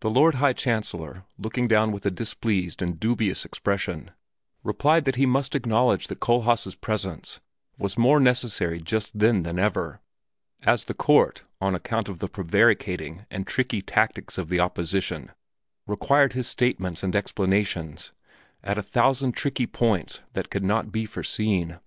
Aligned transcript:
The 0.00 0.10
Lord 0.10 0.34
High 0.34 0.52
Chancellor, 0.52 1.24
looking 1.38 1.68
down 1.68 1.90
with 1.90 2.04
a 2.04 2.10
displeased 2.10 2.82
and 2.82 3.00
dubious 3.00 3.46
expression, 3.46 4.10
replied 4.62 5.06
that 5.06 5.14
he 5.14 5.24
must 5.24 5.54
acknowledge 5.54 6.08
that 6.08 6.20
Kohlhaas' 6.20 6.78
presence 6.78 7.40
was 7.78 7.96
more 7.96 8.20
necessary 8.20 8.78
just 8.78 9.18
then 9.18 9.44
than 9.44 9.58
ever, 9.58 10.02
as 10.64 10.84
the 10.84 10.92
court, 10.92 11.44
on 11.62 11.74
account 11.74 12.10
of 12.10 12.18
the 12.18 12.28
prevaricating 12.28 13.24
and 13.30 13.46
tricky 13.46 13.80
tactics 13.80 14.36
of 14.36 14.50
the 14.50 14.60
opposition, 14.60 15.32
required 15.86 16.34
his 16.34 16.46
statements 16.46 17.02
and 17.02 17.16
explanations 17.16 18.12
at 18.62 18.76
a 18.76 18.82
thousand 18.82 19.32
points 19.72 20.20
that 20.34 20.50
could 20.50 20.62
not 20.62 20.92
be 20.92 21.06
foreseen. 21.06 21.78